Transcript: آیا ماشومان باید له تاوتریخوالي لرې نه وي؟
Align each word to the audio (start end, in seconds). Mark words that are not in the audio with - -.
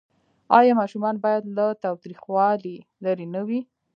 آیا 0.59 0.73
ماشومان 0.79 1.15
باید 1.25 1.43
له 1.57 1.65
تاوتریخوالي 1.83 2.75
لرې 3.05 3.27
نه 3.35 3.41
وي؟ 3.47 3.59